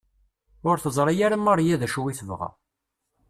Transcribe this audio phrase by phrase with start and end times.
[0.69, 2.49] Ur teẓri ara Maria d acu i tebɣa.